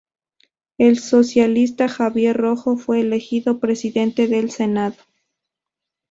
El 0.79 0.97
socialista 0.97 1.87
Javier 1.87 2.35
Rojo 2.35 2.75
fue 2.75 3.01
elegido 3.01 3.59
presidente 3.59 4.27
del 4.27 4.49
Senado. 4.49 4.95